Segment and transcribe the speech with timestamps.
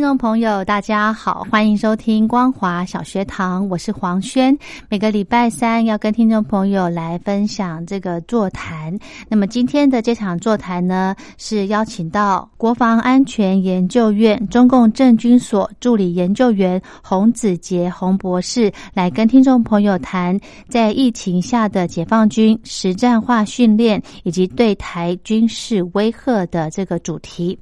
[0.00, 4.56] 听众朋友，大家好，欢迎收听光华小学堂，我是黄轩。
[4.88, 8.98] 每个礼拜三要跟听众朋友来分享这个座谈。
[9.28, 27.58] 那么今天的这场座谈呢，是邀请到国防安全研究院中共政军所助理研究员洪子杰洪博士来跟听众朋友谈在疫情下的解放军实战化训练以及对台军事威吓的这个主题。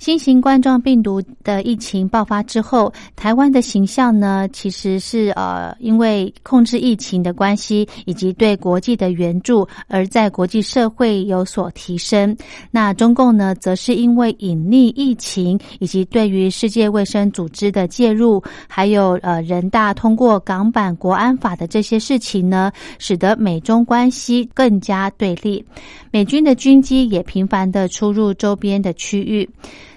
[0.00, 12.34] 新型冠状病毒的疫情爆发之后，台湾的形象呢，其实是呃，因为控制疫情的关系，以及对国际的援助，而在国际社会有所提升。
[12.70, 25.62] 那中共呢，则是因为隐匿疫情，以及对于世界卫生组织的介入，还有呃人大通过港版国安法的这些事情呢，使得美中关系更加对立。
[26.10, 29.46] 美军的军机也频繁的出入周边的区域。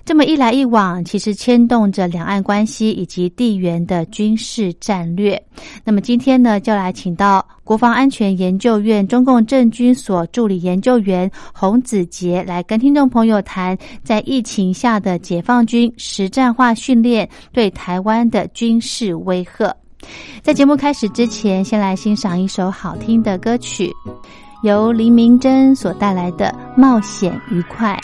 [0.06, 5.42] 这么一来一往，其实牵动着两岸关系以及地缘的军事战略。
[5.86, 19.74] 那么今天呢，就来请到国防安全研究院中共政军所助理研究员洪子杰来跟听众朋友谈，在疫情下的解放军实战化训练对台湾的军事威吓。
[20.42, 23.90] 在节目开始之前，先来欣赏一首好听的歌曲，
[24.64, 27.98] 由黎明珍所带来的《冒险愉快》。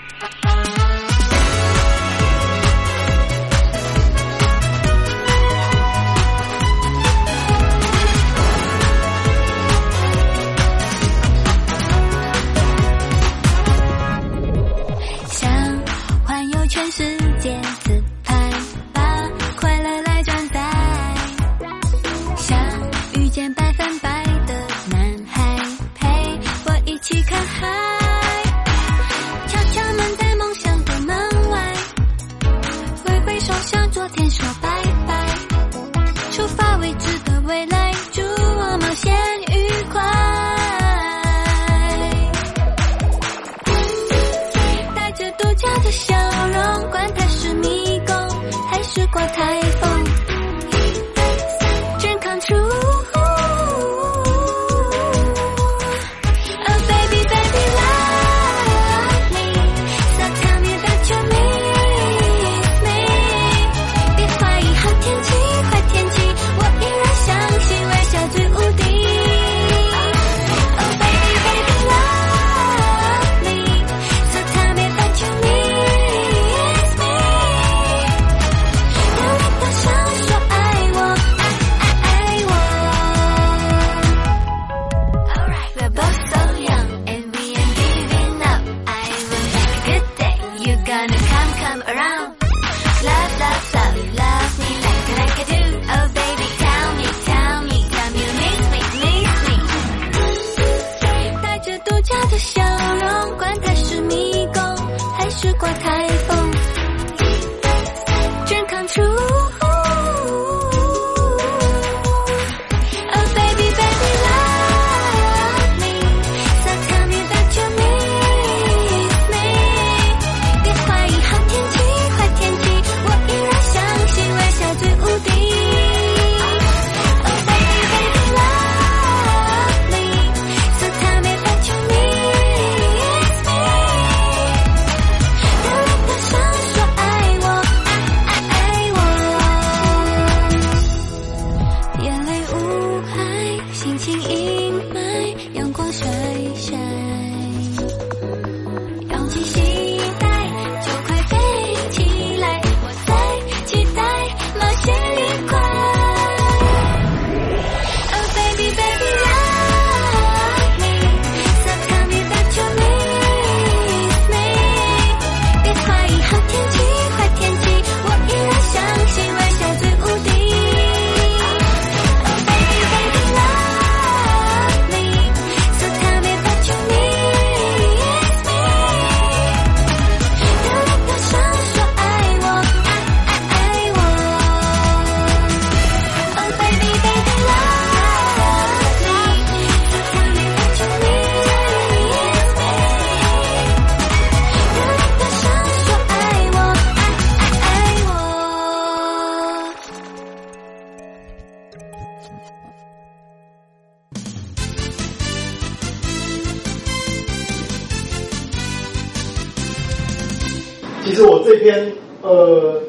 [211.09, 211.91] 其实我这篇
[212.21, 212.79] 呃，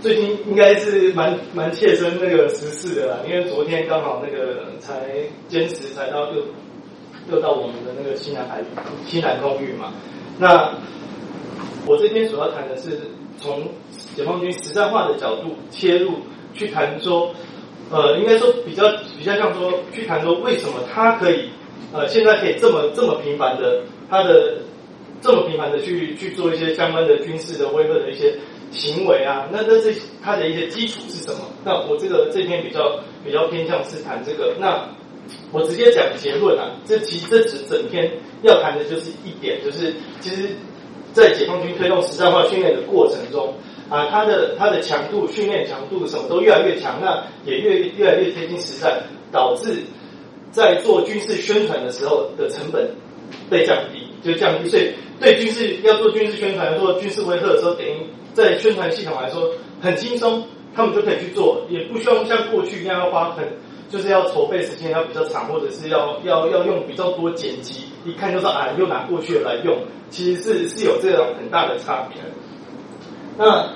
[0.00, 5.10] 最近应该是蛮蛮切身那个时事的啦，因为昨天刚好那个才
[5.48, 6.44] 坚持才到又
[7.32, 8.62] 又到我们的那个西南海
[9.04, 9.92] 西南空域嘛。
[10.38, 10.74] 那
[11.88, 13.00] 我这边所要谈的是
[13.40, 13.64] 从
[14.14, 16.12] 解放军实战化的角度切入
[16.52, 17.34] 去谈说，
[17.90, 18.84] 呃，应该说比较
[19.18, 21.48] 比较像说去谈说为什么他可以
[21.92, 24.58] 呃现在可以这么这么频繁的他的。
[25.24, 28.34] 这么频繁的去去做一些相关的军事的威慑的一些
[28.70, 29.90] 行为啊，那那这
[30.22, 31.38] 它的一些基础是什么？
[31.64, 34.54] 那我这个这篇比较比较偏向是谈这个。
[34.60, 34.86] 那
[35.50, 38.12] 我直接讲结论啊，这其实这整整篇
[38.42, 40.50] 要谈的就是一点，就是其实，
[41.14, 43.54] 在解放军推动实战化训练的过程中
[43.88, 49.84] 啊，它的它的强度、训练强度什么都越来越强，那也越越来越贴近实战，导致
[50.50, 52.90] 在做军事宣传的时候的成本
[53.48, 54.90] 被降低，就降低，所以。
[55.20, 57.92] 对军事要做军事宣传、做军事威慑的时候，等于
[58.32, 59.48] 在宣传系统来说
[59.80, 60.42] 很轻松，
[60.74, 63.44] 他们就可以去做，也不需要像过去一样要花很，
[63.88, 69.78] 就是要筹备时间要比较长，或者是要要要用比较多剪辑，一看就是啊，又拿过去来用，
[70.10, 72.20] 其实是是有这种很大的差别。
[73.38, 73.70] 那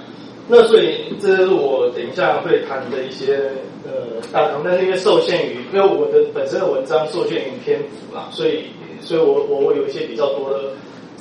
[0.48, 3.52] 那所以这是我等一下会谈的一些
[3.84, 8.64] 呃大纲，但是因为受限于因为我的本身的文章受限于篇幅啦，所以
[9.00, 10.72] 所以我我有一些比较多的。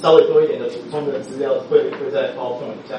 [0.02, 2.96] 稍微多一点的补充的资料会会再包括一下。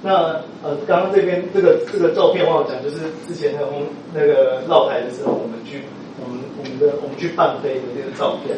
[0.00, 2.96] 那呃，刚刚这边这个这个照片忘了讲，就是
[3.26, 3.72] 之前那个
[4.14, 5.82] 那个绕台的时候，我们去
[6.22, 8.56] 我们我们的我们去伴飞的那个照片。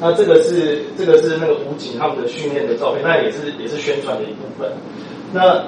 [0.00, 4.72] 那这个是这个是那个武警他们的训练的照片，那也是也是宣传的一部分。
[5.34, 5.62] 那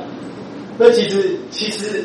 [0.79, 2.03] 那其实其实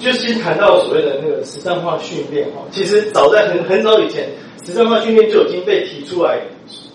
[0.00, 4.28] 就先谈到所谓的那个实战化训练哈，其实早在很很早以前，
[4.66, 6.40] 实战化训练就已经被提出来。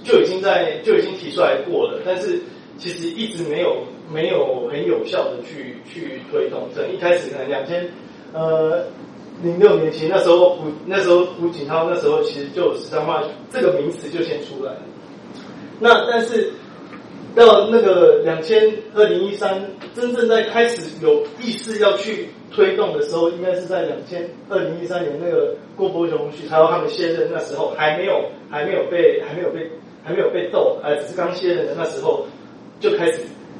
[0.10, 2.42] 就已经在就已经提出来过了，但是
[2.80, 6.68] 其实一直没有没有很有效的去去推动。
[6.76, 7.88] 等一开始可能两千
[8.34, 8.86] 呃
[9.44, 14.74] 零六年，其实那时候胡那时候胡锦涛那时候其实就实战化这个名词就先出来。
[15.80, 16.52] 那但是
[17.36, 19.64] 到那个两千二零一三，
[19.94, 29.70] 真正在开始有意识要去推动的时候，应该是在两千二零一三年那个郭伯雄、许超他们卸任那时候，还没有还没有被还没有被。
[30.04, 32.26] 还没有被斗，呃，只是刚卸任的那时候
[32.80, 33.20] 就开始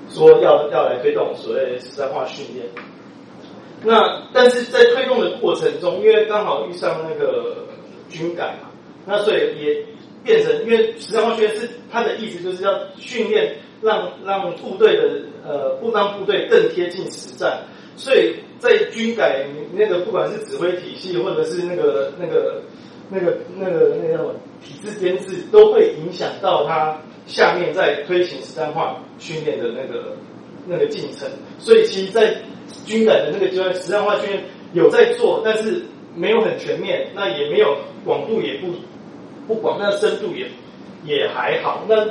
[0.10, 2.66] 说要要来推动所谓实战化训练。
[3.84, 7.66] 那但是在推动的过程中，因为刚好遇上那个
[8.10, 8.70] 军改嘛，
[9.06, 9.86] 那所以也
[10.24, 17.64] 变成因为实战化训练是它的意思就是要训练让让部队的呃不当部队更贴近实战，
[17.96, 22.62] 所以在军改那个不管是指挥体系或者是那个那个。
[23.10, 30.16] 那个、那个、那个体制编制都会影响到他下面在推行实战化训练的那个
[30.68, 32.36] 那个进程，所以其实，在
[32.86, 35.82] 军改的那个阶段，实战化训练有在做，但是
[36.16, 37.76] 没有很全面，那也没有
[38.06, 38.68] 广度也不
[39.48, 40.48] 不广，那深度也
[41.04, 41.84] 也还好。
[41.88, 42.06] 那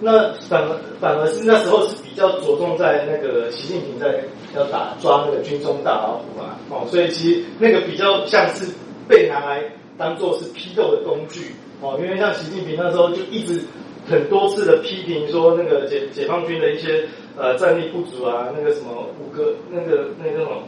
[0.00, 0.68] 那反
[1.00, 4.22] 反而是那时候是比较着重在那个习近平在
[4.54, 8.66] 要打抓那个军中大老虎啊，哦，所以其实那个比较像是
[9.08, 9.62] 被拿来。
[9.98, 13.62] 当做是批斗的工具哦，因为像习近平那时候就一直
[14.08, 20.62] 很多次的批评说那个解解放军的一些呃战力不足啊，那个什么五个那个那个什么，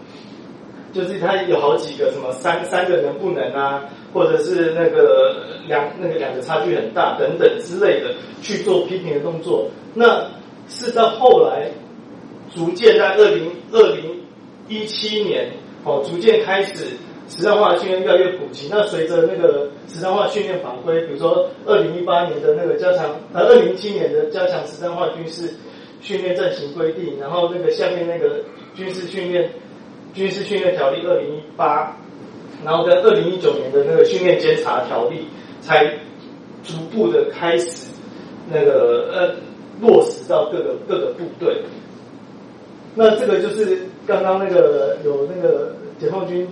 [0.92, 9.68] 就是他有好几个什么三三个能不能啊，或者是那个两那个两个差距很大等等之类的去做批评的动作。
[9.94, 10.26] 那
[10.68, 11.70] 是到后来
[12.54, 14.22] 逐渐在二零二零
[14.68, 15.50] 一七年
[15.84, 16.96] 哦，逐渐开始。
[17.28, 25.52] 实战化训练越来越普及，那随着那个实战化训练法规，比如说二零一八年的那个加强，呃，二零一七年的加强实战化军事
[26.00, 28.40] 训练暂行规定，然后那个下面那个
[28.74, 29.50] 军事训练
[30.14, 31.94] 军事训练条例二零一八，
[32.64, 35.26] 然后跟二零一九年的那个训练监察条例，
[35.60, 35.84] 才
[36.64, 37.92] 逐步的开始
[38.50, 39.34] 那个呃
[39.82, 41.62] 落实到各个各个部队。
[42.94, 46.48] 那这个就是刚刚那个有那个解放军。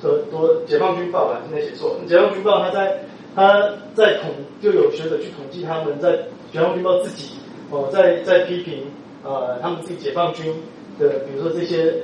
[0.00, 1.96] 说多解放军报吧，今天写错。
[2.06, 6.12] 解放军报他在他在统就有学者去统计他们在
[6.52, 7.36] 解放军报自己
[7.70, 8.84] 哦，在在批评
[9.22, 10.54] 呃他们自己解放军
[10.98, 11.94] 的，比如说这些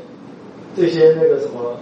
[0.75, 1.77] 这些那个什么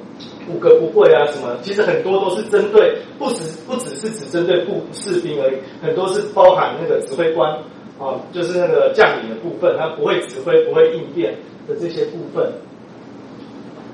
[0.49, 7.53] 五个不会啊什么，其实很多都是针对不只不只是只针对部士兵而已，很多是包含那个指挥官
[7.99, 11.35] 啊，就是那个将领的部分，他不会指挥不会应变
[11.69, 12.53] 的这些部分。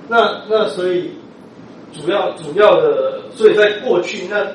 [0.09, 1.11] 那那所以。
[1.93, 4.47] 主要主要的，所以在过去那，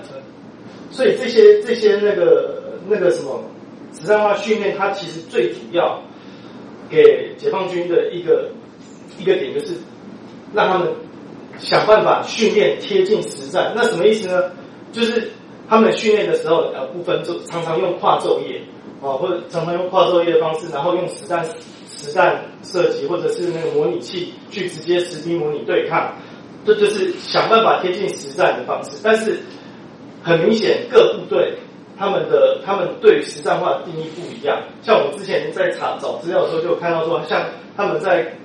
[0.92, 3.44] 所以这些这些那个那个什么
[3.94, 6.02] 实战化训练，它其实最主要
[6.90, 8.50] 给解放军的一个
[9.20, 9.74] 一个点，就是
[10.54, 10.88] 让他们
[11.60, 13.74] 想办法训练贴近实战。
[13.76, 14.52] 那什么意思呢？
[14.92, 15.30] 就是
[15.70, 18.62] 他们训练的时候，呃，不分就常常用跨昼夜
[19.02, 21.46] 啊，或者常常用跨昼夜的方式，然后用实战
[21.90, 26.16] 实战射击或者是那个模拟器去直接实兵模拟对抗，
[26.68, 29.00] 这就是想办法贴近实战的方式。
[29.02, 29.40] 但是
[30.22, 31.58] 很明显，各部队。
[32.00, 37.44] 他们的他们对实战化的定义不一样，像我之前在查找资料的时候，就看到说，像
[37.76, 38.38] 他们在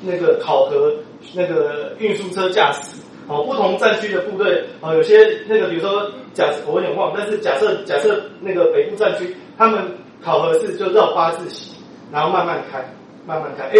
[0.00, 0.90] 那个考核
[1.34, 9.84] 那个运输车驾驶，哦，不同战区的部队，哦，有些那个比如说假我有点忘，但是假设假设那个北部战区，他们
[10.22, 11.76] 考核是就绕八字形，
[12.10, 12.82] 然后慢慢开，
[13.26, 13.74] 慢慢开，哎，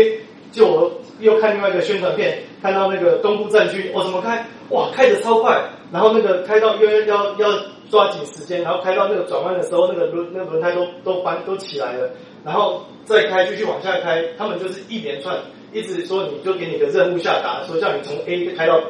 [0.55, 4.47] 就我又看另外一个宣传片，看到那个东部战区，哦，怎么开？
[4.71, 5.61] 哇，开的超快，
[5.93, 7.75] 然后那个开到要要要。
[7.91, 12.11] 抓紧时间，然后开到那个转弯的时候，那个轮那个轮胎都都翻都起来了，
[12.43, 15.39] 然后再开继续往下开，他们就是一连串，
[15.71, 18.87] 一直说你就给你个任务下达，说叫你从 A 开到 B，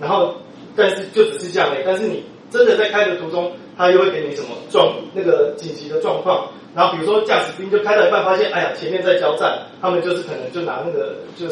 [0.00, 0.34] 然后
[0.74, 11.46] 但是就只是这样嘞，但是你真的在开的途中，他又会给你什么状那个紧急的状况，然后比如说驾驶兵就开到一半发现，哎呀前面在交战，他们就是可能就拿那个就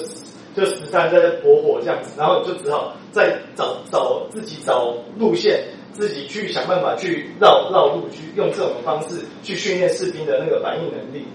[0.55, 5.63] 就实战在搏火这样子，然后你就只好再找找自己找路线。
[5.93, 11.27] 自己去想办法去绕绕路，去用这种方式去训练士兵的那个反应能力。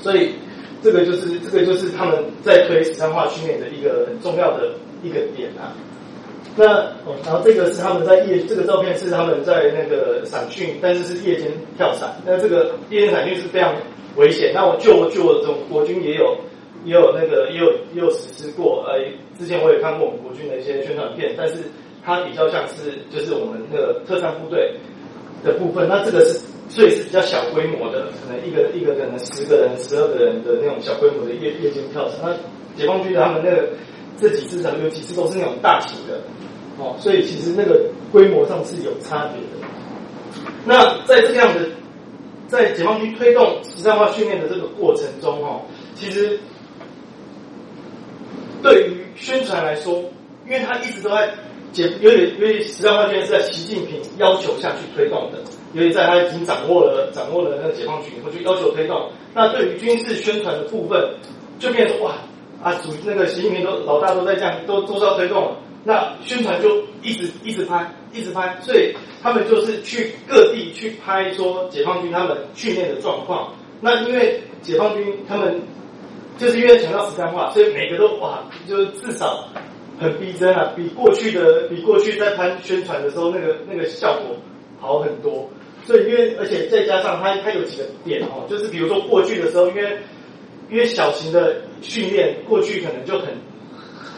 [0.00, 0.34] 所以
[0.82, 4.72] 这个就是这个就是他们在推实战化训练的一个很重要的
[5.04, 5.70] 一个点啊。
[6.60, 6.92] 那，
[7.24, 12.14] 然后这个是他们在夜，这个照片是他们在那个散训，但是是夜间跳伞。
[12.26, 13.74] 那这个夜间散训是非常
[14.16, 14.52] 危险。
[14.54, 16.36] 那我就就这种国军也有
[16.84, 18.84] 也有那个也有也有实施过。
[18.86, 19.00] 呃，
[19.38, 21.56] 之前我也看过我们国军的一些宣传片，但是。
[22.02, 24.74] 它比较像是就是我们那个特战部队
[25.44, 26.40] 的部分，那这个是
[26.70, 32.18] 所以是比较小规模的，可能一个一个可能十个人、十二个人的那种小规模的夜夜间跳伞。
[32.24, 32.32] 那
[32.74, 33.68] 解放军他们那个
[34.16, 36.22] 这几次有几次都是那种大型的
[36.80, 39.68] 哦，所以其实那个规模上是有差别的。
[40.64, 41.68] 那在这样的
[42.48, 45.62] 在解放军推动实战化训练的这个过程中，哦，
[45.94, 46.40] 其实
[48.62, 49.94] 对于宣传来说，
[50.46, 51.32] 因为他一直都在。
[51.72, 55.38] 解，由于由于实战化训练是在习近平要求下去推动的，
[55.72, 59.08] 由于在他已经掌握了掌握了那个解放军以后，就要求推动。
[59.32, 61.00] 那对于军事宣传的部分，
[61.60, 62.16] 就变成哇
[62.60, 65.54] 啊，主那个习近平都老大都在这样，都都是要推动。
[65.84, 73.54] 那宣传就一直一直拍，一直拍，所以他们就是去各地去拍说解放军他们训练的状况。
[73.80, 75.60] 那因为解放军他们
[76.38, 79.48] 就是因为强调实战化，所以每个都哇，就是至少。
[80.00, 84.34] 很逼真啊，比过去的比过去在拍宣传的时候那个那个效果
[84.80, 85.46] 好很多。
[85.84, 89.98] 所以因为而且再加上它它有几个点哦，就是比如说过去的时候，因为
[90.70, 93.28] 因为小型的训练过去可能就很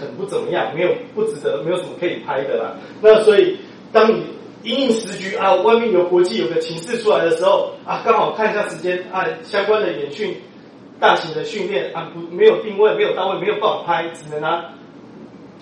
[0.03, 2.75] 很不怎么样，没有不值得，没有什么可以拍的啦。
[3.01, 3.57] 那所以
[3.93, 4.25] 当你
[4.65, 10.37] 因应时局啊，外面有国际有个情势出来的时候啊，刚好看一下时间啊，相关的演训
[11.01, 14.73] 大型的训练啊，不没有定位，没有到位，没有办法拍，只能拿。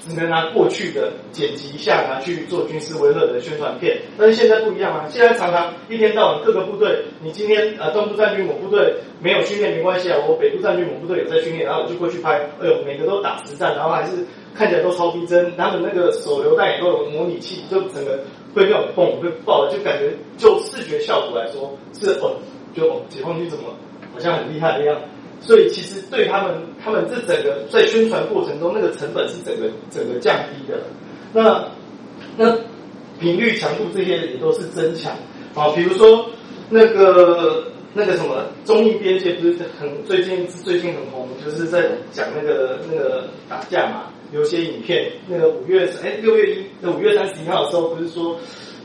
[0.00, 5.06] 只能拿过去的剪辑一下拿去做军事威吓的宣传片，但是现在不一样啊！
[5.10, 18.18] 现在常常一天到晚各个部队，你今天呃东部战区某部队没有训练没关系啊，我北部战区某部队有在训练，然后我就过去拍，哎呦每个都打实战，然后还是看起来都超逼真，他们那个手榴弹也都有模拟器，就整个
[18.54, 22.36] 会那种嘣会爆的，就感觉就视觉效果来说是哦，
[22.74, 23.64] 就哦解放军怎么
[24.14, 25.02] 好像很厉害的样子。
[25.40, 26.54] 所以其实对他们，
[26.84, 30.78] 他们这整个在宣传过程中，那个成本是整个整个降低的。
[31.32, 31.66] 那
[32.36, 32.54] 那
[33.18, 35.12] 频率强度这些也都是增强
[35.54, 35.70] 啊。
[35.74, 36.26] 比如说
[36.68, 45.10] 那个那个什么综艺边界不是很最近最近很红，就是在讲那个那个打架嘛，有些影片。
[45.26, 48.36] 那个五月哎六月一那五月三十一号的时候，不是说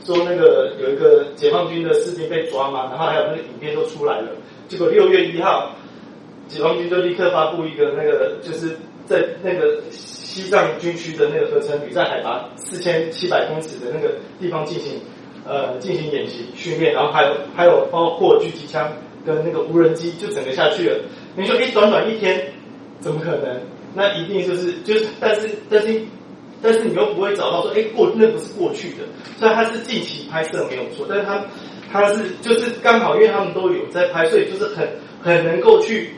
[0.04, 4.30] 说那个有一个解放军的士兵被抓嘛，然后还有那个影片都出来了。
[4.68, 5.76] 结果六月一号。
[6.48, 15.00] 解放军就立刻发布一个那个，就是在那个西藏军区的那个合成旅，在海拔四千七百公尺的那个地方进行
[15.44, 18.92] 呃进行演习训练，然后还有还有包括狙击枪
[19.24, 21.00] 跟那个无人机，就整个下去了。
[21.36, 22.52] 你说一短短一天，
[23.00, 23.60] 怎么可能？
[23.94, 26.00] 那一定就是就是，但是但是
[26.62, 29.04] 但是你又不会找到说，哎过那不是过去的，
[29.38, 31.44] 虽然它是近期拍摄没有错，但是它
[31.90, 34.86] 它是就是刚好，因为他们都有在拍，所以就是很
[35.20, 36.10] 很能够去。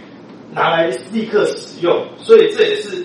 [0.58, 3.04] 拿来立刻使用，所以这也是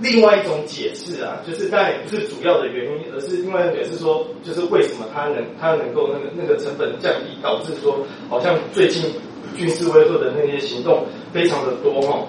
[0.00, 7.98] 另外一种解释啊，就是当然也不是主要的原因，而是另外一种解释说，就是为什么它能它能够那个那个成本降低，导致说
[8.30, 9.12] 好像最近
[9.54, 11.04] 军事威慑的那些行动
[11.34, 12.26] 非常的多哈。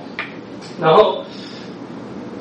[0.82, 1.24] 然后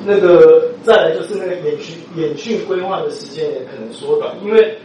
[0.05, 4.77] 那个再来就是那个演训演训规划的时间也可能缩短，因为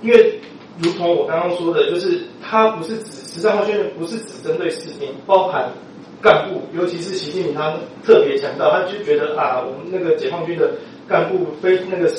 [0.00, 0.40] 因为
[0.82, 5.70] 如同我刚刚说的，就是它不是指实战化训练，不是只针对士兵，包含
[6.22, 7.74] 干部，尤其是习近平他
[8.04, 10.72] 特别强调，他就觉得啊，我们那个解放军的
[11.08, 12.10] 干部非那个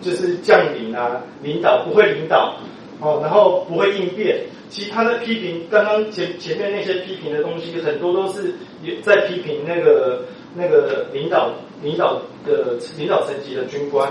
[0.00, 2.56] 就是将领啊，领导不会领导
[3.00, 4.44] 哦，然后不会应变。
[4.68, 10.24] 其实他的批评，刚刚前前面那些批评的东西，很多都是也在批评那个
[10.54, 11.52] 那个领导
[11.82, 14.10] 领导的领导层级的军官。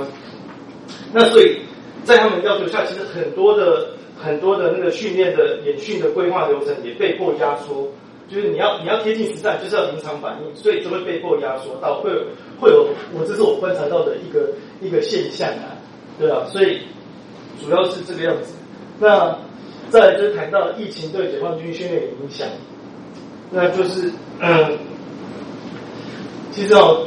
[1.11, 1.61] 那所以
[2.03, 7.89] 在他们要求下，其实很多的很多的那个训练的演训的规划流程也被迫压缩。
[8.27, 12.21] 就是你要你要贴近实战，就是要临场反应，所以就会被迫压缩到会有
[12.59, 14.49] 会有我这是我观察到的一个
[14.81, 15.77] 一个现象啊，
[16.19, 16.81] 对啊，所以
[17.61, 18.53] 主要是这个样子。
[18.99, 19.37] 那
[19.89, 22.47] 再来就是谈到疫情对解放军训练的影响，
[23.51, 24.77] 那就是嗯，
[26.51, 27.05] 其实哦，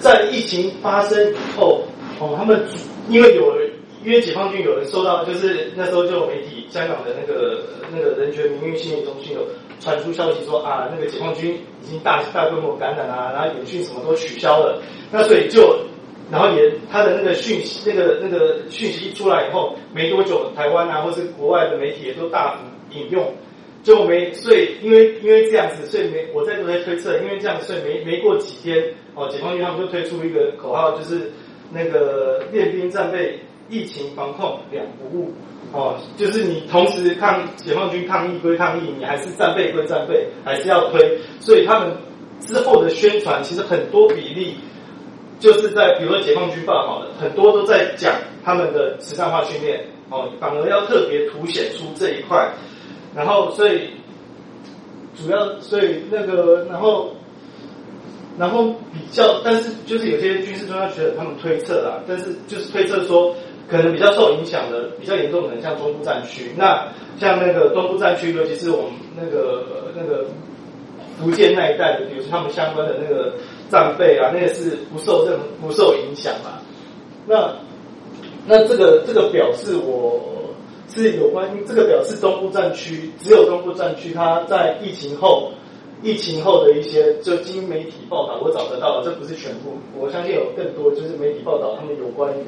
[0.00, 1.82] 在疫情发生以后
[2.18, 2.64] 哦，他们
[3.08, 3.63] 因为有人
[4.04, 9.40] 因为解放军有人受到，就是那时候就媒体香港的那个那个人权名誉训练中心有
[9.80, 15.76] 传出消息说啊，那个解放军已经大大规模感染啊，然后演训什么都取消了，那所以就。
[16.32, 22.60] 然后也他的那个讯息，那个那个讯息一出来以后，没多久，台湾啊，或是国外的媒体也都大幅
[22.98, 23.30] 引用，
[23.82, 28.82] 就没所以因为因为这样子，所以没我在都在推测，因为这样，所以没没过几天，
[29.14, 31.30] 哦，解放军他们就推出一个口号，就是
[31.70, 35.32] 那个练兵战备，疫情防控两不误，
[35.72, 41.96] 哦，就是你同时抗解放军抗疫归抗疫，你还是战备归战备，还是要推，所以他们
[42.40, 44.56] 之后的宣传其实很多比例。
[45.40, 52.50] 就是在比如说解放军报好了，很多都在讲他们的实战化训练哦，反而要特别凸显出这一块，
[53.14, 53.90] 然后所以
[55.14, 57.14] 主要所以那个然后
[58.38, 63.34] 然后比较，但是就是有些军事专家学者他们推测啦，但是就是推测说
[63.68, 70.26] 可能比较受影响的比较严重的，像中部战区，那像那个东部战区，尤其是我们那个那个
[71.18, 73.34] 福建那一带的，比如说他们相关的那个。
[73.70, 76.60] 战备啊，那个是不受任不受影响嘛？
[77.26, 77.56] 那
[78.46, 80.54] 那这个这个表示我
[80.86, 85.50] 是有关这个表示东部战区只有东部战区，它在疫情后
[86.02, 92.42] 疫情后的一些就经媒体报道我找得到，这不是全部，我相信有更多就是媒体报道他们有关于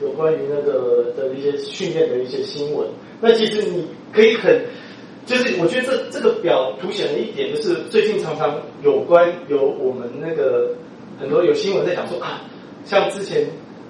[0.00, 2.86] 有关于那个的一些训练的一些新闻。
[3.20, 4.60] 那其实你可以很。
[5.24, 10.74] 就是我觉得这这个表凸显了一点，就是最近常常有关有我们那个
[11.16, 12.42] 很多有新闻在讲说啊，
[12.84, 13.46] 像之前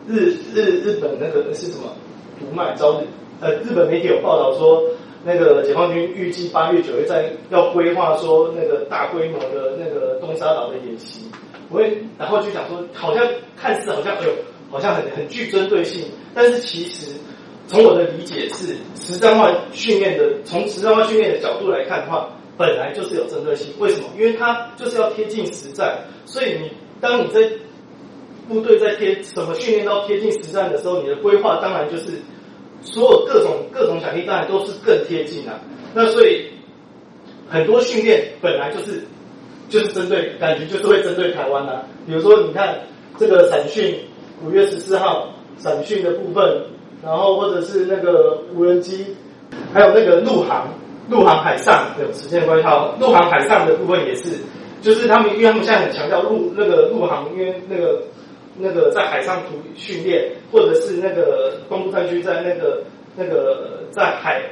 [0.06, 1.96] 日日日本那个是什么
[2.38, 3.06] 读卖朝日
[3.40, 4.84] 呃日本媒体有报道说，
[5.24, 11.26] 那个解放军预计八月九月在要规划说那个大规模的那个东沙岛的演习，
[11.70, 14.32] 我会然后就讲说好像看似好像哎呦
[14.70, 17.16] 好像很很具针对性，但是其实。
[17.68, 23.72] 从我的理解是，实战化训练的，从实战化训练的角度来看的话，本来就是有针对性。
[23.78, 24.08] 为什么？
[24.18, 27.40] 因为它就是要贴近实战，所以你当你在
[28.46, 32.20] 部队在贴什么训练到贴近实战的时候，你的规划当然就是
[32.82, 35.58] 所有各种各种奖励当然都是更贴近啊。
[35.94, 36.50] 那所以
[37.48, 39.02] 很多训练本来就是
[39.68, 41.82] 就是针对，感觉就是会针对台湾啊。
[42.06, 42.78] 比如说，你看
[43.18, 43.98] 这个散训，
[44.44, 46.66] 五月十四号散训的部分。
[47.04, 49.04] 然后或者是那个无人机，
[49.74, 50.68] 还有那个陆航、
[51.08, 54.36] 陆航海上有时间关系，好，陆航海上的部分也是，
[54.80, 58.04] 就是他们，因为他们现在很强调陆那个陆航，因为那个
[58.56, 62.82] 那个在海上图训练，或者是那个东部战区在那个
[63.16, 64.42] 那个在海，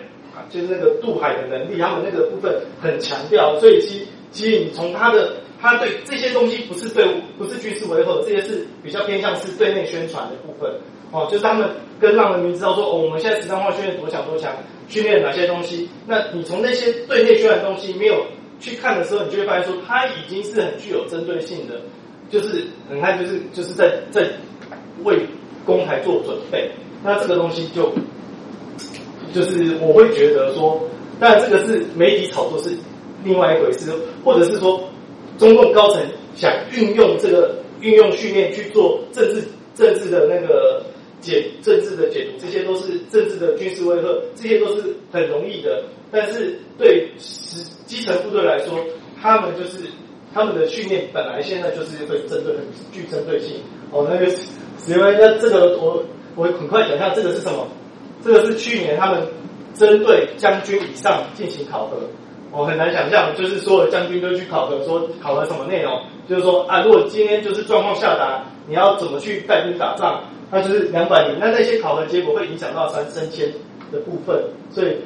[0.48, 5.32] 就是那个渡海的能力，他们那个部分很强调，所以其其实你从他的。
[5.62, 10.72] 他对这些东西不是对不是军事维和，这些是比较偏向是对内宣传的部分
[11.12, 11.68] 哦，就是他们
[12.00, 14.50] 跟让人民知道说，哦，我们现在实战化训练多强多强，
[14.88, 15.86] 训练哪些东西。
[16.06, 18.24] 那你从那些对内宣传东西没有
[18.58, 21.82] 去看的时候，你就会发现说，它已经是很具有针对性的，
[22.30, 24.30] 就是很看就是就是在在
[25.04, 25.26] 为
[25.66, 26.70] 公台做准备。
[27.02, 27.92] 那这个东西就
[29.34, 30.80] 就是我会觉得说，
[31.18, 32.70] 当然这个是媒体炒作是
[33.24, 33.92] 另外一回事，
[34.24, 34.82] 或者是说。
[35.38, 36.02] 中共高层
[36.36, 39.42] 想运用这个运用训练去做政治
[39.74, 40.84] 政治的那个
[41.18, 45.82] 解政治的解读，这些都是政治的军事威慑，这些都是很容易的。
[46.10, 48.78] 但是对基基层部队来说，
[49.18, 49.78] 他们就是
[50.32, 53.56] 他们的训练本来现在就是会针对很具针对性。
[53.90, 54.26] 哦，那个
[54.86, 56.02] 因为那这个我
[56.36, 57.66] 我很快讲一下，这个是什么？
[58.22, 59.22] 这个是去年他们
[59.74, 61.96] 针对将军以上进行考核。
[62.52, 73.48] 我很难想象，就是所有的将军都去考核，说考核什么内容，就是说啊，如果今天就是状况下达，你要怎么去带兵打仗，那就是两百年，那那些考核结果会影响到三升迁
[73.92, 74.36] 的部分，
[74.70, 74.96] 所以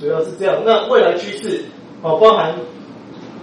[0.00, 0.62] 主要是这样。
[0.64, 1.62] 那未来趋势
[2.00, 2.54] 哦，包含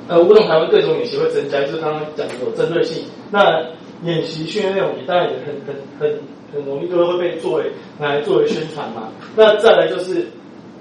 [0.10, 3.06] 呃，乌龙台湾各种演习会增加，就是刚刚讲的有针对性。
[3.32, 3.64] 那
[4.04, 6.20] 演习训练内容也当然也很很很
[6.52, 9.10] 很容易就会被作为拿来作为宣传嘛。
[9.38, 10.28] 那再来就是。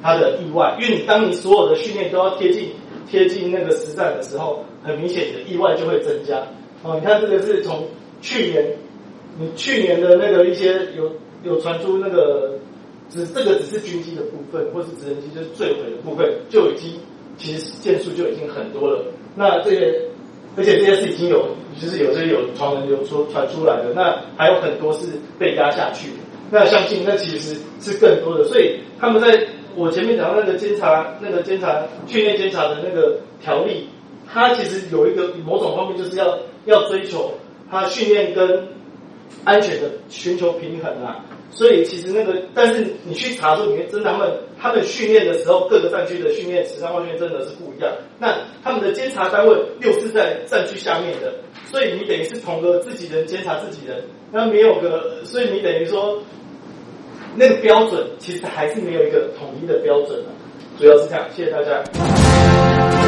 [0.01, 2.71] 它的意外，因为你当你所有的训练都要贴近
[3.11, 6.39] 贴近那个实战的时候，很明显你的意外就会增加。
[6.85, 7.85] 哦，你看这个是从
[8.23, 8.77] 去年，
[9.41, 11.11] 你去年的那个一些有
[11.43, 12.53] 有传出那个，
[13.11, 16.93] 只这个只是军机的部分，或是直升机就是坠毁的部分，就已经
[17.37, 19.05] 其实件数就已经很多了。
[19.39, 19.95] 那这些，
[20.57, 21.47] 而且这些是已经有，
[21.81, 25.07] 就是有些有传闻有说传出来的，那还有很多是
[25.39, 26.11] 被压下去。
[26.51, 29.47] 那相信那其实是更多的，所以他们在。
[29.77, 33.87] 我前面讲到那个监察、那个监察训练监察的那个条例，
[34.27, 37.33] 它其实有一个某种方面就是要要追求
[37.71, 38.67] 它训练跟
[39.45, 41.25] 安全的寻求平衡啊。
[41.51, 47.93] 所以其实那个，但是你去查说里面真的他们他们训练的时候，各个战区的训练、实战化训练真的是不一样。
[48.19, 51.35] 那他们的监察单位又是在战区下面的，
[51.67, 56.23] 所以你等于是同个自己人监察自己人，那没有个，所以你等于说。
[57.37, 60.31] 那个标准其实还是没有一个统一的标准的，
[60.77, 61.25] 主要是这样。
[61.31, 63.08] 谢谢大家。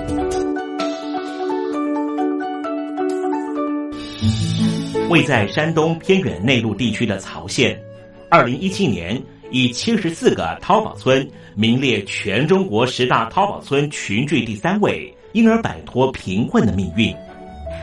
[5.09, 7.77] 位在山东偏远内陆地区的曹县，
[8.29, 17.13] 二零一七年以七十四个淘宝村名列全中国十大淘宝村群聚第三位，因而摆脱贫困的命运。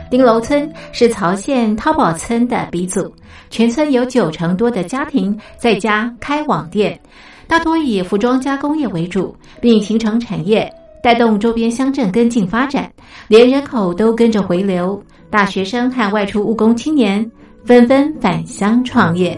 [0.09, 3.13] 丁楼村是曹县淘宝村的鼻祖，
[3.51, 6.99] 全村有九成多的家庭在家开网店，
[7.47, 12.91] 大多以服装加工业为主，并形成产业，带动周边乡镇跟进发展，
[13.27, 17.29] 连人口都跟着回流，大学生和外出务工青年
[17.63, 19.37] 纷纷返乡创业。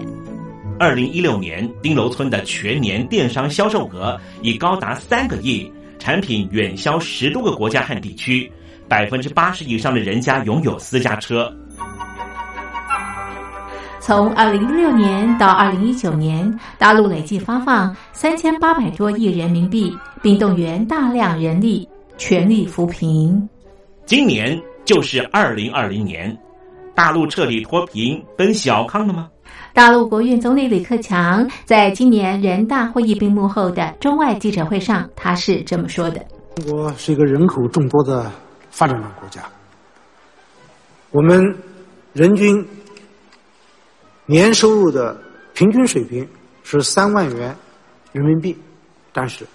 [0.79, 8.51] 二零一六年，丁楼村的全年电商销售额已高达三个亿，产品远销十多个国家和地区。
[8.87, 11.49] 百分之八十以上的人家拥有私家车。
[14.01, 21.87] 从二零一六年到二零一九年，大陆累计发放三千八百多亿人民币，并动员大量人力，
[22.17, 23.47] 全力扶贫。
[24.07, 26.35] 今年就是二零二零年，
[26.95, 29.29] 大陆彻底脱贫奔小康了吗？
[29.71, 36.25] 大陆国务院总理李克强在今年人大会议闭幕后的中外记者会上，他是这么说的
[36.57, 38.29] ：“中国是一个人口众多的。”
[38.71, 39.41] 发展中国家，
[41.11, 41.43] 我们
[42.13, 42.65] 人均
[44.31, 45.21] 年收入的
[45.53, 46.25] 平均水平
[46.63, 47.53] 是三万元
[48.13, 48.57] 人民币，
[49.11, 49.45] 但是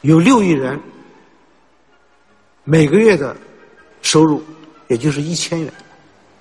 [0.00, 0.80] 有六亿人
[2.64, 3.36] 每个月的
[4.00, 4.42] 收入
[4.88, 5.70] 也就是一千元，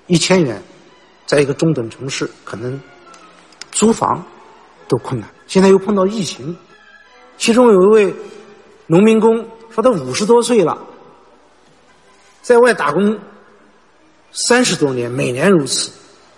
[0.08, 0.64] 一千元
[1.26, 2.80] 在一个中等城市可能
[3.74, 4.26] 租房
[4.88, 5.30] 都困难。
[5.48, 6.56] 现在又碰到疫情，
[7.38, 8.16] 其中有一位
[8.88, 10.82] 农民工说他五十多岁了，
[12.42, 13.20] 在外打工
[14.32, 15.92] 三十多年，每年如此，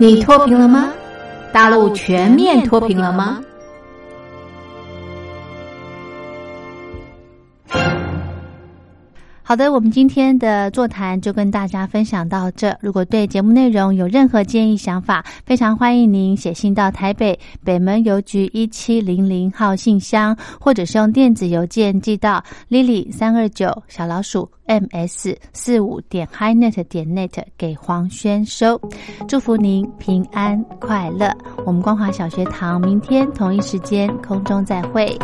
[0.00, 0.92] 你脱贫了吗？
[1.52, 3.40] 大陆全面脱贫了吗？
[9.48, 12.76] 好的，我们今天的座谈就跟大家分享到这。
[12.82, 28.78] 如果对节目内容有任何建议想法，非常欢迎您写信到台北北门邮局一七零零号信箱，或者是用电子邮件寄到 lily 三二九小老鼠 ms 四五点 HiNet 点 net 给黄轩收。
[29.26, 31.34] 祝福您平安快乐。
[31.64, 35.18] 我们光华小学堂明天同一时间空中再会。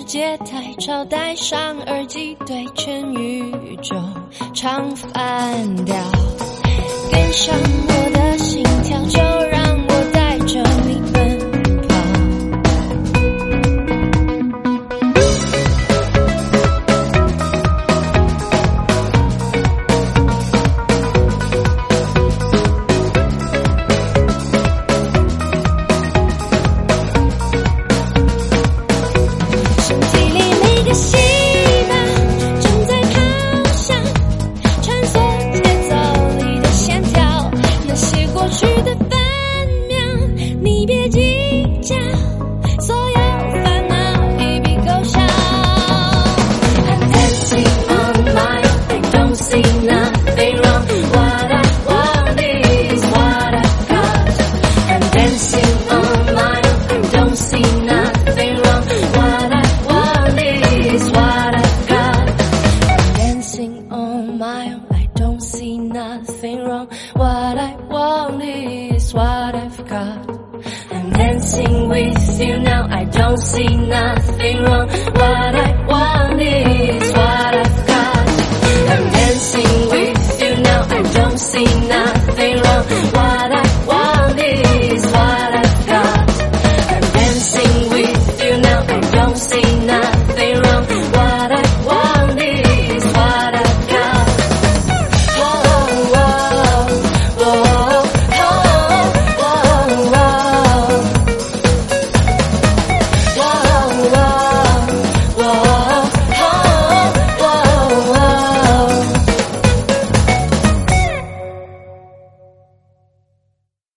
[0.00, 3.94] 世界太吵，戴上耳机对全宇宙
[4.54, 5.94] 唱反调。
[7.12, 7.54] 跟上
[7.86, 9.49] 我的心跳，就